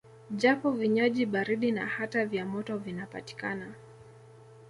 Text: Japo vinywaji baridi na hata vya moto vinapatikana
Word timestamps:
Japo 0.31 0.71
vinywaji 0.71 1.25
baridi 1.25 1.71
na 1.71 1.85
hata 1.85 2.25
vya 2.25 2.45
moto 2.45 2.77
vinapatikana 2.77 3.73